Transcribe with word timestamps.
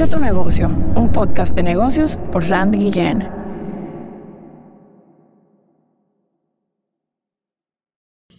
Inicia 0.00 0.16
tu 0.16 0.24
negocio, 0.24 0.66
un 0.96 1.12
podcast 1.12 1.54
de 1.54 1.62
negocios 1.62 2.16
por 2.32 2.42
Randy 2.48 2.78
Guillén. 2.78 3.20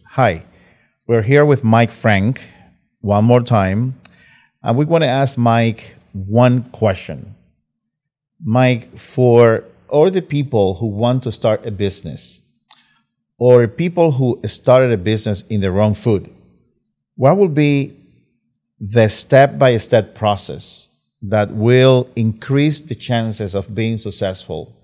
Hi, 0.08 0.44
we're 1.06 1.22
here 1.22 1.46
with 1.46 1.64
Mike 1.64 1.92
Frank 1.92 2.42
one 3.02 3.26
more 3.26 3.42
time, 3.42 3.94
and 4.64 4.76
we 4.76 4.86
want 4.86 5.04
to 5.04 5.08
ask 5.08 5.38
Mike 5.38 5.96
one 6.14 6.64
question. 6.72 7.36
Mike, 8.44 8.98
for 8.98 9.64
all 9.88 10.10
the 10.10 10.24
people 10.24 10.74
who 10.74 10.88
want 10.88 11.22
to 11.22 11.32
start 11.32 11.64
a 11.68 11.72
business 11.72 12.42
or 13.38 13.68
people 13.68 14.14
who 14.14 14.40
started 14.48 14.92
a 14.92 14.98
business 14.98 15.44
in 15.52 15.62
the 15.62 15.72
wrong 15.72 15.94
foot, 15.94 16.26
what 17.18 17.38
will 17.38 17.54
be 17.54 17.94
the 18.80 19.08
step 19.08 19.60
by 19.60 19.78
step 19.78 20.16
process 20.16 20.88
that 21.22 21.52
will 21.52 22.10
increase 22.16 22.82
the 22.82 22.96
chances 22.96 23.56
of 23.56 23.74
being 23.76 23.98
successful 23.98 24.76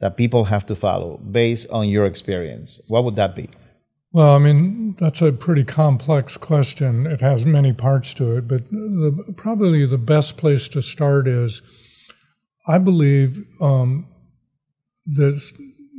that 0.00 0.16
people 0.16 0.44
have 0.44 0.66
to 0.66 0.74
follow 0.74 1.18
based 1.18 1.68
on 1.70 1.88
your 1.88 2.06
experience? 2.06 2.80
What 2.88 3.04
would 3.04 3.16
that 3.16 3.36
be? 3.36 3.48
Well, 4.12 4.34
I 4.34 4.38
mean, 4.38 4.94
that's 4.98 5.22
a 5.22 5.32
pretty 5.32 5.64
complex 5.64 6.36
question. 6.36 7.06
It 7.06 7.20
has 7.20 7.46
many 7.46 7.72
parts 7.72 8.12
to 8.14 8.36
it, 8.36 8.46
but 8.46 8.70
the, 8.70 9.34
probably 9.36 9.86
the 9.86 9.98
best 9.98 10.36
place 10.36 10.68
to 10.68 10.82
start 10.82 11.26
is 11.26 11.62
I 12.66 12.78
believe 12.78 13.44
um, 13.60 14.06
this 15.06 15.54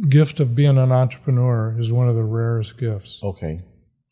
gift 0.10 0.40
of 0.40 0.56
being 0.56 0.78
an 0.78 0.92
entrepreneur 0.92 1.76
is 1.80 1.92
one 1.92 2.08
of 2.08 2.16
the 2.16 2.24
rarest 2.24 2.78
gifts. 2.78 3.20
Okay. 3.24 3.62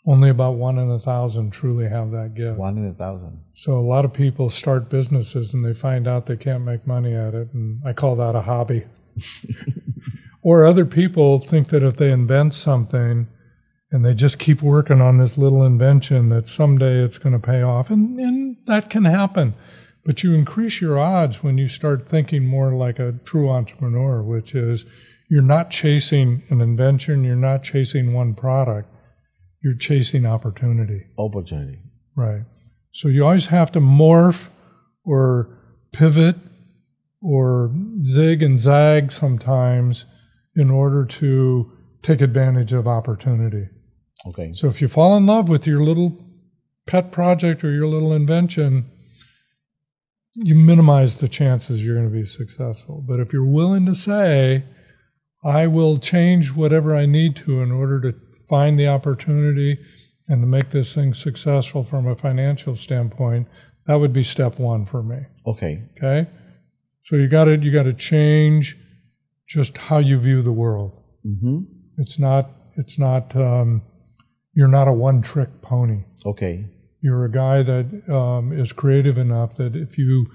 Only 0.05 0.29
about 0.29 0.55
one 0.55 0.79
in 0.79 0.89
a 0.89 0.99
thousand 0.99 1.51
truly 1.51 1.87
have 1.87 2.09
that 2.11 2.33
gift. 2.33 2.57
One 2.57 2.77
in 2.77 2.87
a 2.87 2.93
thousand. 2.93 3.39
So 3.53 3.77
a 3.77 3.81
lot 3.81 4.03
of 4.03 4.13
people 4.13 4.49
start 4.49 4.89
businesses 4.89 5.53
and 5.53 5.63
they 5.63 5.73
find 5.73 6.07
out 6.07 6.25
they 6.25 6.37
can't 6.37 6.63
make 6.63 6.87
money 6.87 7.13
at 7.13 7.35
it, 7.35 7.53
and 7.53 7.81
I 7.85 7.93
call 7.93 8.15
that 8.15 8.35
a 8.35 8.41
hobby. 8.41 8.85
or 10.41 10.65
other 10.65 10.85
people 10.85 11.39
think 11.39 11.69
that 11.69 11.83
if 11.83 11.97
they 11.97 12.11
invent 12.11 12.55
something 12.55 13.27
and 13.91 14.05
they 14.05 14.13
just 14.13 14.39
keep 14.39 14.61
working 14.61 15.01
on 15.01 15.17
this 15.17 15.37
little 15.37 15.63
invention 15.63 16.29
that 16.29 16.47
someday 16.47 17.03
it's 17.03 17.17
going 17.17 17.33
to 17.33 17.47
pay 17.47 17.61
off, 17.61 17.89
and, 17.89 18.19
and 18.19 18.57
that 18.65 18.89
can 18.89 19.05
happen. 19.05 19.53
But 20.03 20.23
you 20.23 20.33
increase 20.33 20.81
your 20.81 20.97
odds 20.97 21.43
when 21.43 21.57
you 21.57 21.67
start 21.67 22.09
thinking 22.09 22.45
more 22.45 22.73
like 22.73 22.97
a 22.97 23.19
true 23.23 23.49
entrepreneur, 23.49 24.23
which 24.23 24.55
is 24.55 24.85
you're 25.29 25.41
not 25.43 25.69
chasing 25.69 26.41
an 26.49 26.59
invention, 26.59 27.23
you're 27.23 27.35
not 27.35 27.63
chasing 27.63 28.13
one 28.13 28.33
product, 28.33 28.90
you're 29.63 29.75
chasing 29.75 30.25
opportunity. 30.25 31.05
Opportunity. 31.17 31.79
Right. 32.15 32.41
So 32.93 33.07
you 33.07 33.23
always 33.23 33.45
have 33.47 33.71
to 33.73 33.79
morph 33.79 34.47
or 35.05 35.57
pivot 35.93 36.35
or 37.21 37.73
zig 38.03 38.41
and 38.41 38.59
zag 38.59 39.11
sometimes 39.11 40.05
in 40.55 40.69
order 40.69 41.05
to 41.05 41.71
take 42.03 42.21
advantage 42.21 42.73
of 42.73 42.87
opportunity. 42.87 43.67
Okay. 44.27 44.53
So 44.55 44.67
if 44.67 44.81
you 44.81 44.87
fall 44.87 45.15
in 45.17 45.25
love 45.25 45.49
with 45.49 45.65
your 45.67 45.81
little 45.81 46.17
pet 46.87 47.11
project 47.11 47.63
or 47.63 47.71
your 47.71 47.87
little 47.87 48.13
invention, 48.13 48.89
you 50.33 50.55
minimize 50.55 51.17
the 51.17 51.27
chances 51.27 51.83
you're 51.83 51.95
going 51.95 52.09
to 52.09 52.13
be 52.13 52.25
successful. 52.25 53.03
But 53.07 53.19
if 53.19 53.31
you're 53.33 53.45
willing 53.45 53.85
to 53.85 53.95
say, 53.95 54.63
I 55.43 55.67
will 55.67 55.97
change 55.97 56.53
whatever 56.53 56.95
I 56.95 57.05
need 57.05 57.35
to 57.37 57.61
in 57.61 57.71
order 57.71 57.99
to 58.01 58.15
find 58.51 58.77
the 58.77 58.87
opportunity 58.87 59.79
and 60.27 60.41
to 60.41 60.47
make 60.47 60.69
this 60.71 60.93
thing 60.93 61.13
successful 61.13 61.83
from 61.83 62.05
a 62.05 62.15
financial 62.15 62.75
standpoint, 62.75 63.47
that 63.87 63.95
would 63.95 64.13
be 64.13 64.23
step 64.23 64.59
one 64.59 64.85
for 64.85 65.01
me. 65.01 65.19
Okay. 65.47 65.81
Okay. 65.97 66.29
So 67.05 67.15
you 67.15 67.27
got 67.27 67.45
to 67.45 67.57
you 67.57 67.71
got 67.71 67.83
to 67.83 67.93
change 67.93 68.77
just 69.47 69.77
how 69.77 69.97
you 69.97 70.19
view 70.19 70.41
the 70.41 70.51
world. 70.51 71.01
Mm-hmm. 71.25 71.59
It's 71.97 72.19
not 72.19 72.51
it's 72.75 72.99
not 72.99 73.35
um, 73.35 73.81
you're 74.53 74.67
not 74.67 74.87
a 74.87 74.93
one 74.93 75.21
trick 75.21 75.61
pony. 75.61 76.03
Okay. 76.25 76.65
You're 77.01 77.25
a 77.25 77.31
guy 77.31 77.63
that 77.63 78.13
um, 78.13 78.53
is 78.53 78.73
creative 78.73 79.17
enough 79.17 79.57
that 79.57 79.75
if 79.75 79.97
you 79.97 80.27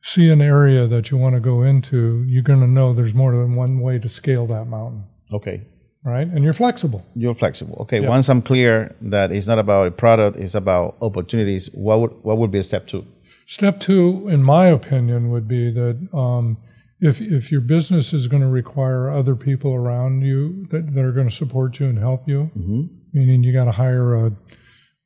see 0.00 0.30
an 0.30 0.40
area 0.40 0.86
that 0.86 1.10
you 1.10 1.16
want 1.16 1.34
to 1.34 1.40
go 1.40 1.62
into, 1.62 2.24
you're 2.26 2.42
going 2.42 2.60
to 2.60 2.66
know 2.66 2.94
there's 2.94 3.14
more 3.14 3.32
than 3.32 3.56
one 3.56 3.80
way 3.80 3.98
to 3.98 4.08
scale 4.08 4.46
that 4.46 4.66
mountain. 4.66 5.04
Okay. 5.32 5.66
Right? 6.04 6.26
And 6.26 6.44
you're 6.44 6.52
flexible. 6.52 7.02
You're 7.14 7.34
flexible. 7.34 7.78
Okay. 7.82 8.00
Yeah. 8.02 8.10
Once 8.10 8.28
I'm 8.28 8.42
clear 8.42 8.94
that 9.00 9.32
it's 9.32 9.46
not 9.46 9.58
about 9.58 9.86
a 9.86 9.90
product, 9.90 10.36
it's 10.36 10.54
about 10.54 10.96
opportunities. 11.00 11.70
What 11.72 12.00
would 12.00 12.10
what 12.22 12.36
would 12.38 12.50
be 12.50 12.58
a 12.58 12.64
step 12.64 12.86
two? 12.86 13.06
Step 13.46 13.80
two, 13.80 14.28
in 14.28 14.42
my 14.42 14.66
opinion, 14.66 15.30
would 15.30 15.48
be 15.48 15.70
that 15.72 16.08
um, 16.12 16.58
if 17.00 17.20
if 17.22 17.50
your 17.50 17.62
business 17.62 18.12
is 18.12 18.26
going 18.26 18.42
to 18.42 18.48
require 18.48 19.10
other 19.10 19.34
people 19.34 19.72
around 19.74 20.20
you 20.22 20.66
that, 20.70 20.94
that 20.94 21.04
are 21.04 21.12
going 21.12 21.28
to 21.28 21.34
support 21.34 21.80
you 21.80 21.86
and 21.86 21.98
help 21.98 22.28
you, 22.28 22.50
Mm-hmm. 22.54 22.82
meaning 23.14 23.42
you 23.42 23.52
got 23.54 23.64
to 23.64 23.72
hire 23.72 24.14
a 24.26 24.26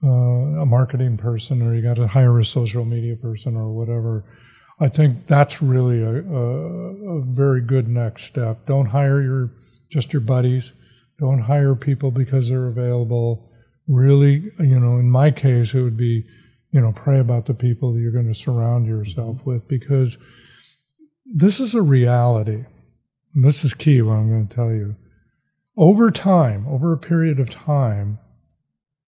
uh, 0.05 0.63
a 0.63 0.67
marketing 0.67 1.17
person 1.17 1.63
or 1.63 1.75
you 1.77 1.83
got 1.83 1.95
to 1.97 2.07
hire 2.09 2.37
a 2.39 2.45
social 2.45 2.85
media 2.85 3.15
person 3.17 3.57
or 3.57 3.73
whatever. 3.73 4.25
I 4.81 4.89
think 4.89 5.27
that's 5.27 5.61
really 5.63 6.03
a, 6.03 6.23
a, 6.23 7.19
a 7.19 7.25
very 7.25 7.61
good 7.61 7.89
next 7.89 8.25
step. 8.25 8.67
Don't 8.67 8.87
hire 8.87 9.21
your 9.23 9.51
just 9.91 10.13
your 10.13 10.23
buddies. 10.23 10.73
Don't 11.19 11.41
hire 11.41 11.75
people 11.75 12.11
because 12.11 12.49
they're 12.49 12.69
available. 12.69 13.51
Really, 13.87 14.51
you 14.59 14.79
know, 14.79 14.99
in 14.99 15.11
my 15.11 15.31
case, 15.31 15.75
it 15.75 15.83
would 15.83 15.97
be, 15.97 16.25
you 16.73 16.81
know, 16.81 16.93
pray 16.93 17.19
about 17.19 17.47
the 17.47 17.55
people 17.55 17.93
that 17.93 18.01
you're 18.01 18.13
going 18.13 18.33
to 18.33 18.39
surround 18.39 18.87
yourself 18.87 19.39
mm-hmm. 19.39 19.51
with 19.51 19.69
because 19.69 20.19
this 21.25 21.61
is 21.61 21.75
a 21.75 21.83
reality. 21.83 22.65
And 23.35 23.45
this 23.45 23.65
is 23.65 23.75
key, 23.75 24.03
what 24.03 24.15
I'm 24.15 24.29
going 24.29 24.49
to 24.49 24.55
tell 24.55 24.71
you. 24.71 24.97
Over 25.77 26.11
time, 26.11 26.67
over 26.69 26.93
a 26.93 26.99
period 26.99 27.39
of 27.39 27.51
time, 27.51 28.19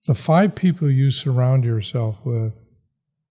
the 0.07 0.15
five 0.15 0.55
people 0.55 0.91
you 0.91 1.11
surround 1.11 1.65
yourself 1.65 2.17
with, 2.25 2.53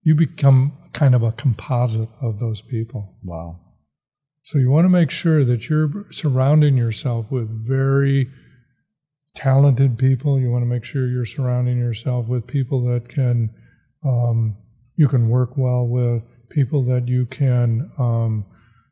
you 0.03 0.15
become 0.15 0.73
kind 0.93 1.15
of 1.15 1.23
a 1.23 1.31
composite 1.31 2.09
of 2.21 2.39
those 2.39 2.61
people. 2.61 3.15
Wow. 3.23 3.59
So 4.41 4.57
you 4.57 4.71
want 4.71 4.85
to 4.85 4.89
make 4.89 5.11
sure 5.11 5.43
that 5.43 5.69
you're 5.69 6.05
surrounding 6.11 6.77
yourself 6.77 7.31
with 7.31 7.49
very 7.67 8.29
talented 9.39 9.97
people. 9.97 10.39
You 10.39 10.51
want 10.51 10.63
to 10.63 10.71
make 10.75 10.83
sure 10.83 11.07
you're 11.07 11.25
surrounding 11.25 11.77
yourself 11.77 12.27
with 12.27 12.45
people 12.45 12.79
that 12.91 13.07
can 13.09 13.49
um, 14.05 14.57
you 14.95 15.07
can 15.07 15.29
work 15.29 15.51
well 15.57 15.87
with, 15.87 16.21
people 16.49 16.83
that 16.91 17.07
you 17.07 17.25
can 17.25 17.89
um, 17.97 18.45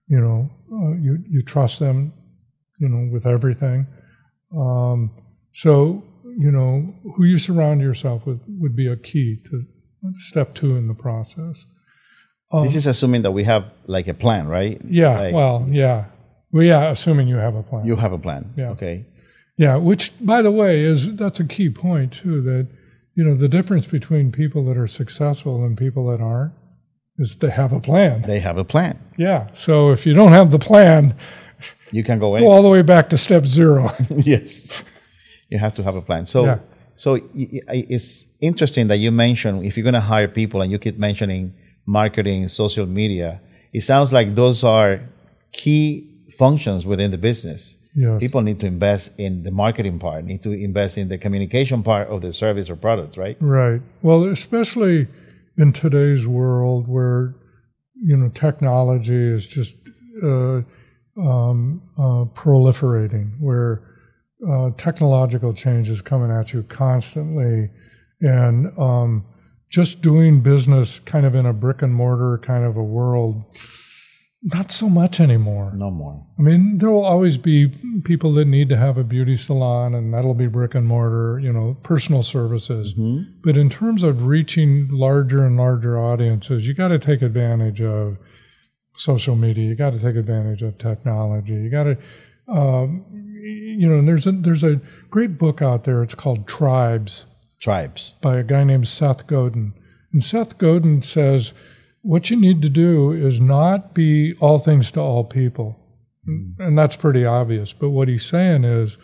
you 0.08 0.20
know 0.26 0.50
uh, 0.72 0.94
you 1.06 1.14
you 1.30 1.42
trust 1.42 1.80
them, 1.80 2.14
you 2.80 2.88
know, 2.92 3.12
with 3.14 3.26
everything. 3.26 3.86
Um, 4.58 5.12
so 5.54 6.04
you 6.44 6.52
know 6.52 6.94
who 7.16 7.26
you 7.26 7.38
surround 7.38 7.82
yourself 7.82 8.26
with 8.26 8.40
would 8.62 8.76
be 8.76 8.88
a 8.88 8.96
key 8.96 9.30
to 9.50 9.62
step 10.30 10.56
two 10.56 10.76
in 10.76 10.88
the 10.88 10.94
process. 10.94 11.66
Um, 12.54 12.64
This 12.64 12.76
is 12.76 12.88
assuming 12.88 13.24
that 13.24 13.32
we 13.32 13.44
have 13.44 13.64
like 13.88 14.08
a 14.08 14.14
plan, 14.14 14.48
right? 14.48 14.80
yeah, 14.86 15.20
Like, 15.20 15.34
well, 15.34 15.68
yeah, 15.70 16.06
well, 16.54 16.64
yeah, 16.64 16.92
assuming 16.92 17.28
you 17.28 17.36
have 17.36 17.56
a 17.56 17.64
plan. 17.64 17.86
you 17.86 17.98
have 17.98 18.14
a 18.14 18.18
plan. 18.18 18.54
Yeah. 18.56 18.70
Okay. 18.76 19.06
Yeah, 19.58 19.76
which, 19.78 20.14
by 20.22 20.42
the 20.42 20.52
way, 20.52 20.82
is 20.82 21.16
that's 21.16 21.40
a 21.40 21.44
key 21.46 21.70
point 21.70 22.14
too. 22.14 22.42
That 22.42 22.68
you 23.16 23.24
know 23.24 23.36
the 23.36 23.48
difference 23.50 23.88
between 23.88 24.32
people 24.32 24.64
that 24.66 24.78
are 24.78 24.88
successful 24.88 25.64
and 25.66 25.78
people 25.78 26.08
that 26.12 26.22
aren't 26.22 26.54
is 27.18 27.36
they 27.38 27.50
have 27.50 27.74
a 27.74 27.80
plan. 27.80 28.22
They 28.22 28.40
have 28.40 28.58
a 28.58 28.64
plan. 28.64 29.00
Yeah. 29.18 29.48
So 29.54 29.92
if 29.92 30.06
you 30.06 30.14
don't 30.14 30.32
have 30.34 30.52
the 30.52 30.60
plan, 30.60 31.16
You 31.92 32.04
can 32.04 32.20
go 32.20 32.38
go 32.38 32.48
all 32.48 32.62
the 32.62 32.70
way 32.70 32.84
back 32.84 33.10
to 33.10 33.18
step 33.18 33.46
zero. 33.46 33.92
yes. 34.10 34.84
You 35.50 35.58
have 35.58 35.74
to 35.76 35.84
have 35.84 35.96
a 35.96 36.02
plan. 36.02 36.26
So, 36.26 36.46
Yeah. 36.46 36.60
so 36.96 37.20
it's 37.34 38.26
interesting 38.42 38.88
that 38.90 38.98
you 38.98 39.12
mentioned 39.12 39.66
if 39.66 39.78
you're 39.78 39.84
going 39.92 40.02
to 40.04 40.10
hire 40.16 40.28
people 40.28 40.62
and 40.62 40.72
you 40.72 40.78
keep 40.78 40.98
mentioning 41.00 41.54
marketing, 41.86 42.50
social 42.50 42.86
media. 42.86 43.40
It 43.74 43.82
sounds 43.82 44.12
like 44.12 44.36
those 44.36 44.64
are 44.64 45.00
key 45.54 45.86
functions 46.38 46.86
within 46.86 47.10
the 47.12 47.18
business. 47.18 47.78
Yes. 47.98 48.20
People 48.20 48.42
need 48.42 48.60
to 48.60 48.68
invest 48.68 49.20
in 49.20 49.42
the 49.42 49.50
marketing 49.50 49.98
part, 49.98 50.24
need 50.24 50.44
to 50.44 50.52
invest 50.52 51.00
in 51.00 51.10
the 51.10 51.18
communication 51.18 51.82
part 51.82 52.08
of 52.10 52.22
the 52.22 52.32
service 52.32 52.70
or 52.70 52.76
product, 52.76 53.18
right? 53.18 53.36
Right. 53.40 53.82
Well, 54.04 54.26
especially 54.26 55.08
in 55.58 55.74
today's 55.74 56.28
world 56.28 56.88
where 56.88 57.34
you 57.96 58.16
know 58.16 58.30
technology 58.30 59.16
is 59.16 59.48
just 59.48 59.76
uh, 60.24 60.62
um, 61.20 61.82
uh, 61.98 62.26
proliferating, 62.40 63.32
where 63.40 63.82
uh, 64.48 64.70
technological 64.78 65.52
change 65.56 65.90
is 65.90 66.00
coming 66.00 66.30
at 66.30 66.54
you 66.54 66.62
constantly, 66.70 67.72
and 68.22 68.78
um, 68.78 69.26
just 69.72 70.04
doing 70.04 70.42
business 70.42 71.00
kind 71.00 71.26
of 71.26 71.34
in 71.34 71.48
a 71.48 71.54
brick 71.54 71.82
and 71.82 71.96
mortar 71.96 72.40
kind 72.44 72.64
of 72.64 72.78
a 72.78 72.84
world, 72.84 73.44
not 74.54 74.72
so 74.72 74.90
much 74.90 75.20
anymore. 75.20 75.72
No 75.76 75.92
more. 75.92 76.26
I 76.40 76.42
mean, 76.42 76.78
there 76.78 76.90
will 76.90 77.06
always 77.06 77.38
be 77.38 77.68
people 78.04 78.34
that 78.34 78.46
need 78.46 78.70
to 78.70 78.78
have 78.78 78.98
a 78.98 79.04
beauty 79.04 79.36
salon, 79.36 79.94
and 79.94 80.14
that'll 80.14 80.34
be 80.34 80.48
brick 80.48 80.74
and 80.74 80.88
mortar, 80.88 81.40
you 81.40 81.52
know, 81.52 81.76
personal 81.84 82.24
services. 82.24 82.94
But 83.44 83.58
in 83.58 83.70
terms 83.70 84.04
of 84.04 84.26
reaching 84.26 84.88
larger 84.90 85.46
and 85.46 85.58
larger 85.58 86.00
audiences, 86.00 86.68
you 86.68 86.74
got 86.74 86.90
to 86.90 87.00
take 87.00 87.22
advantage 87.22 87.82
of 87.82 88.18
social 88.96 89.36
media. 89.36 89.68
You 89.68 89.76
got 89.76 89.92
to 89.92 90.00
take 90.00 90.16
advantage 90.16 90.62
of 90.62 90.78
technology. 90.78 91.54
You 91.54 91.70
got 91.70 91.84
to, 91.84 91.98
um, 92.48 93.06
you 93.42 93.88
know, 93.88 94.00
and 94.00 94.08
there's 94.08 94.26
a 94.26 94.32
there's 94.32 94.64
a 94.64 94.80
great 95.10 95.38
book 95.38 95.62
out 95.62 95.84
there. 95.84 96.02
It's 96.04 96.16
called 96.16 96.48
Tribes 96.48 97.26
Tribes. 97.60 98.14
by 98.22 98.38
a 98.38 98.44
guy 98.44 98.64
named 98.64 98.88
Seth 98.88 99.28
Godin. 99.28 99.74
And 100.14 100.24
Seth 100.24 100.58
Godin 100.58 101.02
says, 101.02 101.54
what 102.02 102.30
you 102.30 102.38
need 102.38 102.62
to 102.62 102.70
do 102.70 103.12
is 103.12 103.42
not 103.42 103.94
be 103.94 104.36
all 104.40 104.60
things 104.60 104.92
to 104.92 105.02
all 105.02 105.24
people. 105.24 105.78
Mm-hmm. 106.28 106.62
And 106.62 106.78
that's 106.78 106.96
pretty 106.96 107.26
obvious. 107.26 107.74
But 107.74 107.90
what 107.90 108.08
he's 108.08 108.26
saying 108.26 108.64
is 108.64 108.98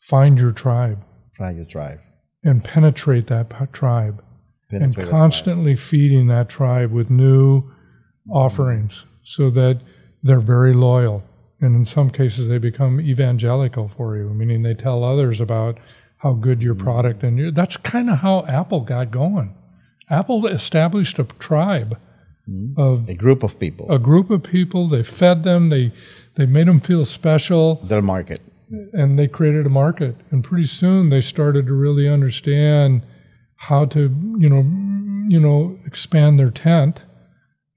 find 0.00 0.38
your 0.38 0.52
tribe 0.52 1.02
Find 1.36 1.56
your 1.56 1.66
tribe. 1.66 2.00
and 2.44 2.62
penetrate 2.62 3.28
that 3.28 3.50
p- 3.50 3.66
tribe 3.72 4.22
and 4.70 4.80
Penetrate 4.80 5.06
that 5.06 5.10
constantly 5.10 5.74
feeding 5.76 6.28
that 6.28 6.48
tribe 6.48 6.92
with 6.92 7.10
new 7.10 7.62
mm-hmm. 7.62 8.32
offerings 8.32 9.04
so 9.24 9.50
that 9.50 9.80
they're 10.22 10.40
very 10.40 10.74
loyal. 10.74 11.22
And 11.60 11.76
in 11.76 11.84
some 11.84 12.10
cases, 12.10 12.48
they 12.48 12.58
become 12.58 13.00
evangelical 13.00 13.88
for 13.88 14.16
you, 14.16 14.30
meaning 14.30 14.62
they 14.62 14.74
tell 14.74 15.04
others 15.04 15.40
about 15.40 15.78
how 16.18 16.32
good 16.32 16.62
your 16.62 16.74
mm-hmm. 16.74 16.84
product 16.84 17.22
and 17.22 17.38
your, 17.38 17.50
that's 17.50 17.76
kind 17.76 18.10
of 18.10 18.18
how 18.18 18.44
Apple 18.46 18.80
got 18.80 19.10
going. 19.10 19.56
Apple 20.08 20.46
established 20.46 21.18
a 21.18 21.24
tribe 21.24 21.98
Mm-hmm. 22.50 22.80
of. 22.80 23.08
A 23.08 23.14
group 23.14 23.42
of 23.42 23.58
people. 23.58 23.86
a 23.90 23.98
group 23.98 24.30
of 24.30 24.42
people. 24.42 24.88
They 24.88 25.02
fed 25.02 25.42
them. 25.44 25.68
They 25.68 25.92
they 26.36 26.46
made 26.46 26.66
them 26.68 26.80
feel 26.80 27.04
special 27.04 27.76
Their 27.84 28.02
market. 28.02 28.40
and 28.92 29.18
they 29.18 29.28
created 29.28 29.66
a 29.66 29.68
market 29.84 30.14
and 30.30 30.42
pretty 30.44 30.66
soon 30.66 31.10
they 31.10 31.20
started 31.20 31.66
to 31.66 31.74
really 31.74 32.08
understand 32.08 33.02
how 33.56 33.84
to 33.94 34.00
you 34.42 34.48
know 34.52 34.62
you 35.34 35.40
know 35.40 35.58
expand 35.90 36.38
their 36.38 36.50
tent 36.50 37.02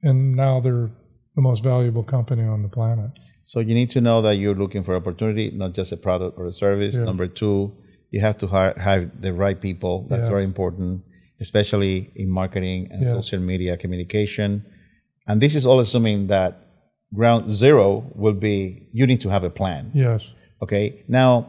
and 0.02 0.36
now 0.36 0.60
they're 0.64 0.90
the 1.36 1.42
most 1.50 1.62
valuable 1.64 2.04
company 2.04 2.44
on 2.44 2.62
the 2.62 2.70
planet 2.70 3.12
So 3.44 3.60
you 3.60 3.74
need 3.80 3.90
to 3.98 4.02
know 4.02 4.22
that 4.22 4.36
you're 4.42 4.56
looking 4.64 4.84
for 4.84 4.96
opportunity, 4.96 5.46
not 5.64 5.72
just 5.80 5.92
a 5.92 5.98
product 6.08 6.34
or 6.40 6.46
a 6.48 6.54
service. 6.66 6.94
Yes. 6.96 7.04
Number 7.10 7.28
two, 7.28 7.58
you 8.14 8.20
have 8.28 8.38
to 8.42 8.48
hire, 8.48 8.74
have 8.90 9.04
the 9.26 9.34
right 9.44 9.60
people. 9.68 9.94
That's 10.10 10.26
Yes. 10.28 10.34
very 10.36 10.46
important, 10.52 10.92
especially 11.40 12.12
in 12.16 12.30
marketing 12.30 12.88
and 12.92 13.02
Yes. 13.02 13.12
social 13.14 13.40
media 13.40 13.78
communication. 13.78 14.64
And 15.28 15.42
this 15.42 15.56
is 15.56 15.66
all 15.66 15.80
assuming 15.80 16.28
that 16.28 16.60
ground 17.14 17.54
zero 17.54 18.04
will 18.16 18.34
be 18.34 18.88
you 18.92 19.06
need 19.08 19.22
to 19.22 19.30
have 19.30 19.44
a 19.44 19.50
plan. 19.50 19.92
yes 19.94 20.22
Okay. 20.62 21.04
Now, 21.10 21.48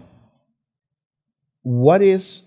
what 1.63 2.03
is 2.03 2.43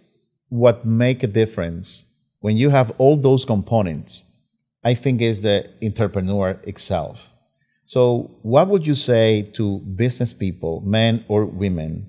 what 0.50 0.86
make 0.86 1.24
a 1.24 1.28
difference 1.28 2.06
when 2.42 2.58
you 2.58 2.70
have 2.70 2.92
all 2.98 3.16
those 3.18 3.46
components? 3.46 4.26
I 4.84 4.94
think 4.96 5.22
is 5.22 5.42
the 5.42 5.70
entrepreneur 5.84 6.60
itself. 6.64 7.30
So, 7.86 8.32
what 8.42 8.68
would 8.68 8.86
you 8.86 8.96
say 8.96 9.44
to 9.54 9.80
business 9.80 10.34
people, 10.34 10.82
men 10.82 11.24
or 11.28 11.46
women, 11.46 12.06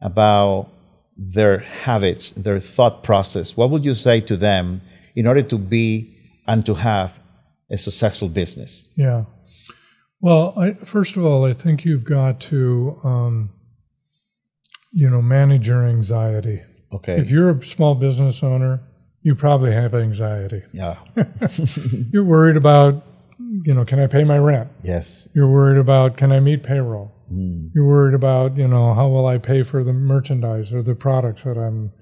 about 0.00 0.68
their 1.18 1.58
habits, 1.58 2.30
their 2.32 2.60
thought 2.60 3.02
process? 3.02 3.56
What 3.56 3.70
would 3.70 3.84
you 3.84 3.94
say 3.94 4.20
to 4.22 4.36
them 4.36 4.80
in 5.16 5.26
order 5.26 5.42
to 5.42 5.58
be 5.58 6.14
and 6.46 6.64
to 6.64 6.74
have 6.74 7.18
a 7.70 7.76
successful 7.76 8.28
business? 8.28 8.88
yeah 8.96 9.24
well 10.20 10.54
I, 10.58 10.72
first 10.72 11.16
of 11.16 11.24
all 11.24 11.44
i 11.44 11.52
think 11.52 11.84
you've 11.84 12.04
got 12.04 12.40
to 12.52 12.98
um, 13.04 13.50
you 14.92 15.08
know 15.10 15.20
manage 15.22 15.68
your 15.68 15.86
anxiety 15.86 16.62
Okay. 16.92 17.20
if 17.20 17.30
you're 17.30 17.50
a 17.50 17.64
small 17.64 17.94
business 17.94 18.42
owner 18.42 18.80
you 19.22 19.34
probably 19.34 19.72
have 19.72 19.94
anxiety 19.94 20.62
yeah. 20.72 20.96
you're 22.12 22.24
worried 22.24 22.56
about 22.56 23.04
you 23.66 23.74
know 23.74 23.84
can 23.84 24.00
i 24.00 24.06
pay 24.06 24.24
my 24.24 24.38
rent 24.38 24.68
yes. 24.82 25.28
You're 25.34 25.48
worried 25.50 25.78
about 25.78 26.16
can 26.16 26.32
I 26.32 26.40
meet 26.40 26.62
payroll? 26.62 27.12
Mm. 27.32 27.70
You're 27.74 27.86
worried 27.86 28.14
about 28.14 28.56
you 28.56 28.68
know 28.68 28.94
how 28.94 29.08
will 29.08 29.26
I 29.26 29.38
pay 29.38 29.62
for 29.62 29.84
the 29.84 29.92
merchandise 29.92 30.72
or 30.72 30.82
the 30.82 30.94
products 30.94 31.42
that 31.44 31.58
I'm 31.58 31.92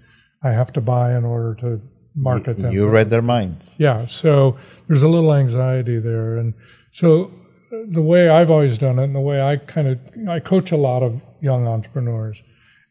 I 0.43 0.51
have 0.51 0.73
to 0.75 0.81
buy 0.81 1.17
in 1.17 1.25
order 1.25 1.55
to 1.61 1.81
market 2.15 2.59
them. 2.59 2.73
You 2.73 2.89
read 2.89 3.11
their 3.11 3.23
minds. 3.23 3.77
Yeah, 3.79 4.07
so 4.07 4.57
there's 4.87 5.03
a 5.03 5.09
little 5.09 5.35
anxiety 5.35 5.99
there, 5.99 6.37
and 6.39 6.55
so 6.93 7.31
uh, 7.73 7.79
the 7.91 8.03
way 8.03 8.29
I've 8.29 8.51
always 8.51 8.79
done 8.79 8.99
it, 8.99 9.05
and 9.05 9.15
the 9.15 9.21
way 9.21 9.43
I 9.43 9.57
kind 9.57 9.89
of 9.89 9.99
I 10.29 10.41
coach 10.41 10.73
a 10.73 10.77
lot 10.77 11.03
of 11.03 11.21
young 11.41 11.67
entrepreneurs, 11.67 12.43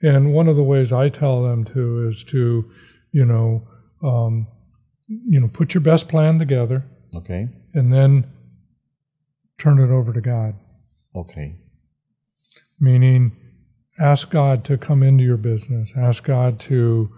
and 0.01 0.33
one 0.33 0.47
of 0.47 0.55
the 0.55 0.63
ways 0.63 0.91
I 0.91 1.09
tell 1.09 1.43
them 1.43 1.65
to 1.65 2.07
is 2.07 2.23
to, 2.25 2.69
you 3.11 3.25
know, 3.25 3.67
um, 4.03 4.47
you 5.07 5.39
know, 5.39 5.47
put 5.47 5.73
your 5.73 5.81
best 5.81 6.09
plan 6.09 6.37
together, 6.39 6.83
Okay. 7.15 7.47
and 7.73 7.93
then 7.93 8.27
turn 9.57 9.79
it 9.79 9.89
over 9.89 10.11
to 10.11 10.21
God 10.21 10.55
Okay. 11.15 11.55
Meaning 12.79 13.31
ask 13.99 14.29
God 14.29 14.63
to 14.65 14.77
come 14.77 15.03
into 15.03 15.23
your 15.23 15.37
business, 15.37 15.93
ask 15.97 16.23
God 16.23 16.59
to 16.61 17.09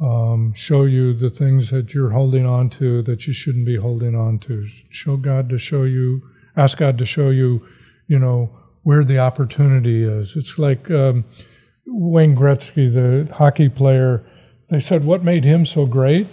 um, 0.00 0.52
show 0.54 0.84
you 0.84 1.12
the 1.12 1.30
things 1.30 1.70
that 1.70 1.92
you're 1.92 2.10
holding 2.10 2.46
on 2.46 2.70
to 2.70 3.02
that 3.02 3.26
you 3.26 3.32
shouldn't 3.32 3.66
be 3.66 3.76
holding 3.76 4.14
on 4.14 4.38
to. 4.40 4.66
Show 4.90 5.16
God 5.16 5.48
to 5.48 5.58
show 5.58 5.82
you, 5.84 6.22
ask 6.56 6.78
God 6.78 6.98
to 6.98 7.06
show 7.06 7.30
you, 7.30 7.66
you 8.06 8.18
know, 8.18 8.50
where 8.82 9.04
the 9.04 9.18
opportunity 9.18 10.04
is. 10.04 10.36
It's 10.36 10.58
like 10.58 10.90
um, 10.90 11.24
Wayne 11.86 12.36
Gretzky, 12.36 12.92
the 12.92 13.32
hockey 13.34 13.68
player. 13.68 14.24
They 14.70 14.80
said, 14.80 15.04
"What 15.04 15.24
made 15.24 15.44
him 15.44 15.66
so 15.66 15.84
great?" 15.86 16.28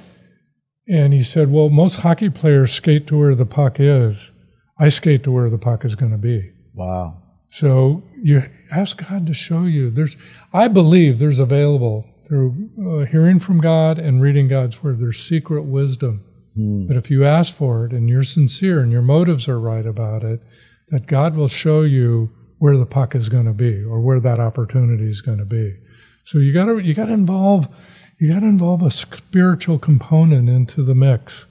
And 0.87 1.13
he 1.13 1.23
said, 1.23 1.51
"Well, 1.51 1.69
most 1.69 1.97
hockey 1.97 2.29
players 2.29 2.71
skate 2.71 3.07
to 3.07 3.17
where 3.17 3.35
the 3.35 3.45
puck 3.45 3.79
is. 3.79 4.31
I 4.79 4.89
skate 4.89 5.23
to 5.23 5.31
where 5.31 5.49
the 5.49 5.57
puck 5.57 5.83
is 5.83 5.95
going 5.95 6.11
to 6.11 6.17
be." 6.17 6.51
Wow. 6.75 7.23
So 7.49 8.03
you 8.25 8.41
ask 8.71 8.97
God 9.07 9.27
to 9.27 9.33
show 9.35 9.65
you. 9.65 9.91
There's, 9.91 10.17
I 10.51 10.67
believe, 10.67 11.19
there's 11.19 11.37
available 11.37 12.05
through 12.27 12.69
uh, 12.83 13.05
hearing 13.05 13.39
from 13.39 13.61
God 13.61 13.99
and 13.99 14.19
reading 14.19 14.47
God's 14.47 14.81
word. 14.81 14.99
There's 14.99 15.19
secret 15.23 15.61
wisdom. 15.63 16.23
But 16.87 16.97
if 16.97 17.11
you 17.11 17.23
ask 17.25 17.53
for 17.53 17.85
it 17.85 17.91
and 17.91 18.09
you're 18.09 18.23
sincere 18.23 18.79
and 18.81 18.91
your 18.91 19.01
motives 19.03 19.47
are 19.47 19.59
right 19.59 19.85
about 19.85 20.23
it, 20.23 20.39
that 20.89 21.05
God 21.05 21.35
will 21.35 21.49
show 21.49 21.81
you 21.83 22.31
where 22.59 22.77
the 22.77 22.85
puck 22.85 23.13
is 23.13 23.29
going 23.29 23.45
to 23.45 23.53
be 23.53 23.83
or 23.83 23.99
where 24.01 24.19
that 24.21 24.39
opportunity 24.39 25.07
is 25.07 25.21
going 25.21 25.37
to 25.39 25.45
be. 25.45 25.75
So 26.23 26.39
you 26.39 26.51
got 26.53 26.65
to 26.65 26.79
you 26.79 26.93
got 26.95 27.07
to 27.07 27.13
involve 27.13 27.67
you 28.19 28.33
got 28.33 28.39
to 28.39 28.47
involve 28.47 28.81
a 28.83 28.89
spiritual 28.89 29.77
component 29.77 30.49
into 30.49 30.81
the 30.81 30.95
mix. 30.95 31.45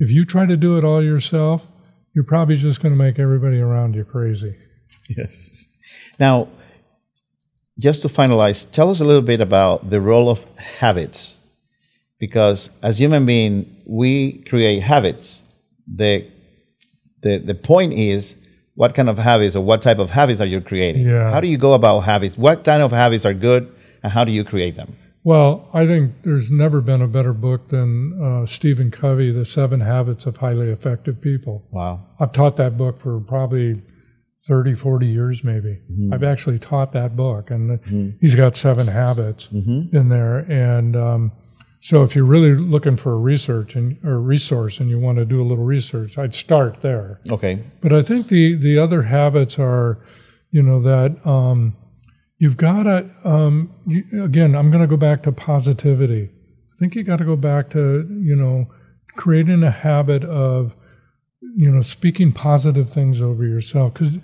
If 0.00 0.10
you 0.10 0.24
try 0.24 0.46
to 0.46 0.56
do 0.56 0.78
it 0.78 0.84
all 0.84 1.02
yourself, 1.04 1.66
you're 2.14 2.24
probably 2.24 2.56
just 2.56 2.80
going 2.80 2.92
to 2.94 2.98
make 3.04 3.18
everybody 3.18 3.58
around 3.60 3.94
you 3.94 4.04
crazy. 4.04 4.54
Yes. 5.16 5.66
Now, 6.18 6.48
just 7.78 8.02
to 8.02 8.08
finalize, 8.08 8.70
tell 8.70 8.90
us 8.90 9.00
a 9.00 9.04
little 9.04 9.22
bit 9.22 9.40
about 9.40 9.88
the 9.88 10.00
role 10.00 10.28
of 10.28 10.44
habits. 10.56 11.38
Because 12.18 12.70
as 12.82 12.98
human 12.98 13.24
beings, 13.26 13.66
we 13.86 14.42
create 14.48 14.80
habits. 14.80 15.42
The, 15.86 16.28
the, 17.22 17.38
the 17.38 17.54
point 17.54 17.92
is 17.94 18.36
what 18.74 18.94
kind 18.94 19.08
of 19.08 19.18
habits 19.18 19.54
or 19.54 19.64
what 19.64 19.82
type 19.82 19.98
of 19.98 20.10
habits 20.10 20.40
are 20.40 20.46
you 20.46 20.60
creating? 20.60 21.06
Yeah. 21.06 21.30
How 21.30 21.40
do 21.40 21.46
you 21.46 21.58
go 21.58 21.74
about 21.74 22.00
habits? 22.00 22.36
What 22.36 22.64
kind 22.64 22.82
of 22.82 22.90
habits 22.90 23.24
are 23.24 23.34
good 23.34 23.72
and 24.02 24.12
how 24.12 24.24
do 24.24 24.32
you 24.32 24.44
create 24.44 24.76
them? 24.76 24.96
Well, 25.24 25.68
I 25.74 25.86
think 25.86 26.22
there's 26.22 26.50
never 26.50 26.80
been 26.80 27.02
a 27.02 27.08
better 27.08 27.32
book 27.32 27.68
than 27.68 28.20
uh, 28.22 28.46
Stephen 28.46 28.90
Covey, 28.90 29.30
The 29.30 29.44
Seven 29.44 29.80
Habits 29.80 30.26
of 30.26 30.38
Highly 30.38 30.70
Effective 30.70 31.20
People. 31.20 31.64
Wow. 31.70 32.06
I've 32.18 32.32
taught 32.32 32.56
that 32.56 32.76
book 32.76 32.98
for 32.98 33.20
probably 33.20 33.82
30, 34.46 34.74
40 34.74 35.06
years, 35.06 35.42
maybe. 35.42 35.80
I've 36.12 36.22
actually 36.22 36.58
taught 36.58 36.92
that 36.92 37.16
book, 37.16 37.50
and 37.50 37.70
the, 37.70 38.14
he's 38.20 38.34
got 38.34 38.56
seven 38.56 38.86
habits 38.86 39.48
in 39.92 40.08
there. 40.08 40.38
And 40.50 40.96
um, 40.96 41.32
so, 41.80 42.02
if 42.02 42.14
you're 42.14 42.24
really 42.24 42.54
looking 42.54 42.96
for 42.96 43.12
a 43.12 43.18
research 43.18 43.74
and 43.74 43.98
or 44.04 44.20
resource, 44.20 44.80
and 44.80 44.88
you 44.88 44.98
want 44.98 45.18
to 45.18 45.24
do 45.24 45.40
a 45.42 45.44
little 45.44 45.64
research, 45.64 46.18
I'd 46.18 46.34
start 46.34 46.82
there. 46.82 47.20
Okay. 47.30 47.62
But 47.80 47.92
I 47.92 48.02
think 48.02 48.28
the 48.28 48.54
the 48.54 48.78
other 48.78 49.02
habits 49.02 49.58
are, 49.58 49.98
you 50.50 50.62
know, 50.62 50.80
that 50.82 51.26
um, 51.26 51.76
you've 52.38 52.56
got 52.56 52.84
to 52.84 53.10
um, 53.24 53.74
you, 53.86 54.24
again. 54.24 54.54
I'm 54.54 54.70
going 54.70 54.82
to 54.82 54.88
go 54.88 54.96
back 54.96 55.22
to 55.24 55.32
positivity. 55.32 56.30
I 56.30 56.76
think 56.78 56.94
you 56.94 57.02
got 57.02 57.18
to 57.18 57.24
go 57.24 57.36
back 57.36 57.70
to 57.70 58.06
you 58.22 58.36
know 58.36 58.66
creating 59.16 59.62
a 59.64 59.70
habit 59.70 60.24
of 60.24 60.74
you 61.40 61.70
know 61.70 61.82
speaking 61.82 62.32
positive 62.32 62.90
things 62.90 63.20
over 63.20 63.44
yourself 63.44 63.94
because 63.94 64.18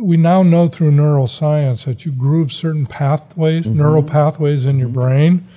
we 0.00 0.16
now 0.16 0.42
know 0.42 0.68
through 0.68 0.90
neuroscience 0.90 1.84
that 1.84 2.04
you 2.04 2.12
groove 2.12 2.52
certain 2.52 2.86
pathways, 2.86 3.66
mm-hmm. 3.66 3.78
neural 3.78 4.02
pathways 4.02 4.64
in 4.64 4.78
your 4.78 4.88
mm-hmm. 4.88 5.00
brain 5.00 5.48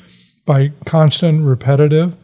by 0.46 0.72
constant 0.86 1.46
repetitive. 1.46 2.16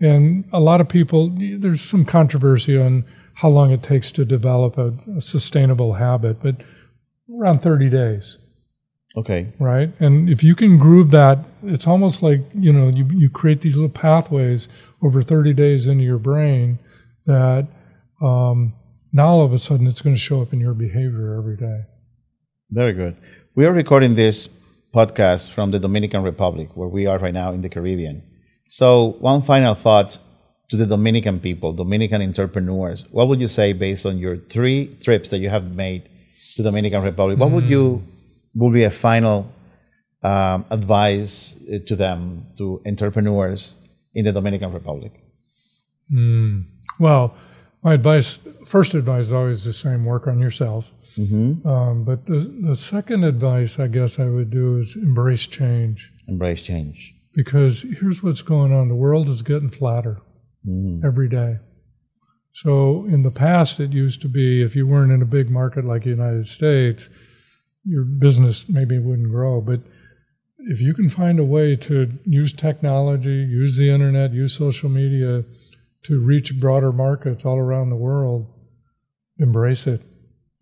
And 0.00 0.44
a 0.52 0.60
lot 0.60 0.80
of 0.80 0.88
people, 0.88 1.30
there's 1.36 1.80
some 1.80 2.04
controversy 2.04 2.78
on 2.78 3.04
how 3.34 3.48
long 3.48 3.70
it 3.70 3.82
takes 3.82 4.12
to 4.12 4.24
develop 4.24 4.78
a, 4.78 4.92
a 5.16 5.22
sustainable 5.22 5.94
habit, 5.94 6.42
but 6.42 6.56
around 7.34 7.62
30 7.62 7.90
days, 7.90 8.38
Okay. 9.16 9.52
right? 9.58 9.90
And 10.00 10.28
if 10.28 10.42
you 10.42 10.54
can 10.54 10.78
groove 10.78 11.10
that, 11.10 11.38
it's 11.62 11.86
almost 11.86 12.22
like, 12.22 12.40
you 12.54 12.72
know, 12.72 12.88
you, 12.88 13.06
you 13.10 13.30
create 13.30 13.62
these 13.62 13.74
little 13.74 13.90
pathways 13.90 14.68
over 15.02 15.22
30 15.22 15.54
days 15.54 15.86
into 15.86 16.04
your 16.04 16.18
brain 16.18 16.78
that 17.26 17.66
um, 18.20 18.74
Now 19.12 19.28
all 19.28 19.44
of 19.44 19.52
a 19.52 19.58
sudden 19.58 19.86
it's 19.86 20.02
going 20.02 20.14
to 20.14 20.20
show 20.20 20.42
up 20.42 20.52
in 20.52 20.60
your 20.60 20.74
behavior 20.74 21.36
every 21.38 21.56
day. 21.56 21.82
Very 22.70 22.92
good. 22.92 23.16
We 23.54 23.64
are 23.66 23.72
recording 23.72 24.14
this 24.14 24.48
podcast 24.94 25.50
from 25.50 25.70
the 25.70 25.78
Dominican 25.78 26.22
Republic, 26.22 26.68
where 26.74 26.88
we 26.88 27.06
are 27.06 27.18
right 27.18 27.34
now 27.34 27.52
in 27.52 27.62
the 27.62 27.68
Caribbean. 27.68 28.22
So, 28.68 29.16
one 29.20 29.42
final 29.42 29.74
thought 29.74 30.18
to 30.70 30.76
the 30.76 30.86
Dominican 30.86 31.38
people, 31.38 31.72
Dominican 31.72 32.22
entrepreneurs. 32.22 33.04
What 33.10 33.28
would 33.28 33.40
you 33.40 33.48
say 33.48 33.72
based 33.72 34.04
on 34.04 34.18
your 34.18 34.36
three 34.36 34.88
trips 35.04 35.30
that 35.30 35.38
you 35.38 35.48
have 35.48 35.74
made 35.74 36.08
to 36.56 36.62
Dominican 36.62 37.02
Republic? 37.02 37.38
What 37.38 37.50
would 37.52 37.70
you 37.70 38.02
would 38.54 38.72
be 38.72 38.84
a 38.84 38.90
final 38.90 39.52
um, 40.22 40.64
advice 40.70 41.60
uh, 41.72 41.78
to 41.86 41.94
them, 41.94 42.46
to 42.58 42.80
entrepreneurs 42.86 43.76
in 44.14 44.24
the 44.24 44.32
Dominican 44.32 44.72
Republic? 44.72 45.12
Well, 46.98 47.36
my 47.86 47.94
advice, 47.94 48.40
first 48.66 48.94
advice 48.94 49.26
is 49.26 49.32
always 49.32 49.62
the 49.62 49.72
same 49.72 50.04
work 50.04 50.26
on 50.26 50.40
yourself. 50.40 50.90
Um, 51.64 52.04
but 52.04 52.26
the, 52.26 52.40
the 52.68 52.76
second 52.76 53.24
advice 53.24 53.78
I 53.78 53.86
guess 53.86 54.18
I 54.18 54.28
would 54.28 54.50
do 54.50 54.76
is 54.78 54.96
embrace 54.96 55.46
change 55.46 56.10
Embrace 56.28 56.60
change. 56.60 57.14
because 57.32 57.74
here's 58.00 58.22
what's 58.24 58.42
going 58.42 58.72
on 58.78 58.88
the 58.88 58.94
world 59.06 59.28
is 59.28 59.40
getting 59.42 59.70
flatter 59.70 60.16
every 61.04 61.28
day. 61.28 61.52
So 62.52 63.06
in 63.14 63.22
the 63.22 63.30
past, 63.30 63.78
it 63.78 63.92
used 63.92 64.20
to 64.22 64.28
be 64.28 64.62
if 64.62 64.74
you 64.74 64.84
weren't 64.86 65.12
in 65.12 65.22
a 65.22 65.26
big 65.38 65.48
market 65.48 65.84
like 65.84 66.02
the 66.02 66.10
United 66.10 66.48
States, 66.48 67.08
your 67.84 68.04
business 68.04 68.64
maybe 68.68 68.98
wouldn't 68.98 69.30
grow. 69.30 69.60
But 69.60 69.80
if 70.58 70.80
you 70.80 70.92
can 70.92 71.08
find 71.08 71.38
a 71.38 71.44
way 71.44 71.76
to 71.76 72.10
use 72.24 72.52
technology, 72.52 73.38
use 73.62 73.76
the 73.76 73.90
internet, 73.90 74.32
use 74.32 74.54
social 74.64 74.90
media 74.90 75.44
to 76.06 76.20
reach 76.20 76.58
broader 76.60 76.92
markets 76.92 77.44
all 77.44 77.58
around 77.58 77.90
the 77.90 77.96
world, 77.96 78.46
embrace 79.38 79.86
it. 79.86 80.00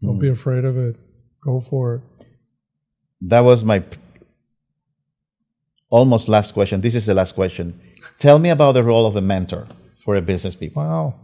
Don't 0.03 0.19
be 0.19 0.29
afraid 0.29 0.65
of 0.65 0.77
it. 0.77 0.97
Go 1.43 1.61
for 1.61 1.97
it. 1.97 2.27
That 3.23 3.41
was 3.41 3.65
my 3.65 3.79
p- 3.79 3.99
almost 5.89 6.29
last 6.29 6.53
question. 6.53 6.81
This 6.81 6.95
is 6.95 7.07
the 7.07 7.15
last 7.15 7.33
question. 7.33 7.81
Tell 8.19 8.39
me 8.39 8.51
about 8.51 8.73
the 8.73 8.83
role 8.83 9.07
of 9.07 9.17
a 9.17 9.21
mentor 9.21 9.67
for 10.05 10.17
a 10.17 10.23
business 10.23 10.55
people. 10.55 10.83
Wow. 10.83 11.15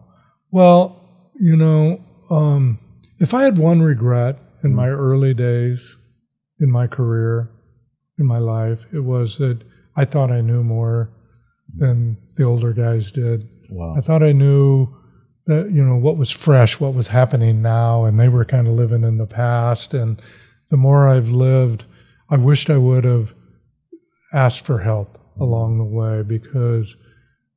Well, 0.50 0.96
you 1.34 1.56
know, 1.56 2.00
um, 2.30 2.78
if 3.18 3.34
I 3.34 3.42
had 3.42 3.58
one 3.58 3.82
regret 3.82 4.38
in 4.62 4.74
my 4.74 4.88
early 4.88 5.34
days, 5.34 5.96
in 6.58 6.70
my 6.70 6.86
career, 6.86 7.50
in 8.18 8.26
my 8.26 8.38
life, 8.38 8.86
it 8.92 9.00
was 9.00 9.38
that 9.38 9.60
I 9.96 10.04
thought 10.04 10.30
I 10.30 10.40
knew 10.40 10.62
more 10.62 11.10
than 11.80 12.16
the 12.36 12.44
older 12.44 12.72
guys 12.72 13.10
did. 13.10 13.52
Wow. 13.70 13.96
I 13.96 14.00
thought 14.02 14.22
I 14.22 14.32
knew 14.32 14.86
that, 15.46 15.70
you 15.72 15.82
know, 15.82 15.96
what 15.96 16.16
was 16.16 16.30
fresh, 16.30 16.78
what 16.78 16.94
was 16.94 17.08
happening 17.08 17.62
now, 17.62 18.04
and 18.04 18.20
they 18.20 18.28
were 18.28 18.44
kind 18.44 18.68
of 18.68 18.74
living 18.74 19.02
in 19.02 19.18
the 19.18 19.26
past. 19.26 19.94
And 19.94 20.20
the 20.70 20.76
more 20.76 21.08
I've 21.08 21.30
lived, 21.30 21.84
I 22.28 22.36
wished 22.36 22.70
I 22.70 22.76
would 22.76 23.04
have 23.04 23.34
asked 24.32 24.64
for 24.64 24.78
help 24.78 25.18
along 25.40 25.78
the 25.78 25.84
way 25.84 26.22
because, 26.22 26.94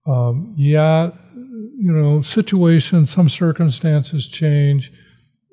um, 0.08 0.56
yeah, 0.58 1.12
you 1.36 1.92
know, 1.92 2.22
situations, 2.22 3.12
some 3.12 3.30
circumstances 3.30 4.28
change, 4.28 4.92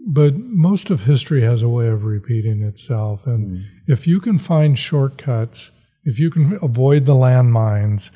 but 0.06 0.34
most 0.36 0.90
of 0.90 1.02
history 1.02 1.42
has 1.42 1.60
a 1.60 1.68
way 1.68 1.88
of 1.88 2.04
repeating 2.04 2.62
itself. 2.62 3.26
And 3.26 3.64
if 3.86 4.06
you 4.06 4.20
can 4.20 4.38
find 4.38 4.78
shortcuts, 4.78 5.72
if 6.04 6.18
you 6.18 6.30
can 6.30 6.58
avoid 6.62 7.04
the 7.04 7.14
landmines, 7.14 8.10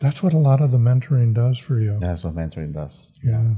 that's 0.00 0.22
what 0.22 0.32
a 0.32 0.38
lot 0.38 0.60
of 0.60 0.70
the 0.70 0.78
mentoring 0.78 1.34
does 1.34 1.58
for 1.58 1.78
you. 1.78 1.98
That's 2.00 2.24
what 2.24 2.34
mentoring 2.34 2.72
does. 2.72 3.12
Yeah. 3.22 3.54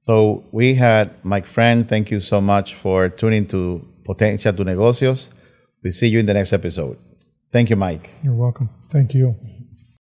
So 0.00 0.44
we 0.50 0.74
had 0.74 1.10
Mike 1.24 1.46
Frank. 1.46 1.88
Thank 1.88 2.10
you 2.10 2.20
so 2.20 2.40
much 2.40 2.74
for 2.74 3.08
tuning 3.08 3.46
to 3.48 3.86
Potencia 4.04 4.56
tu 4.56 4.64
Negocios. 4.64 5.28
We 5.82 5.90
see 5.90 6.08
you 6.08 6.18
in 6.18 6.26
the 6.26 6.34
next 6.34 6.52
episode. 6.52 6.98
Thank 7.52 7.70
you, 7.70 7.76
Mike. 7.76 8.10
You're 8.22 8.34
welcome. 8.34 8.70
Thank 8.90 9.14
you. 9.14 9.36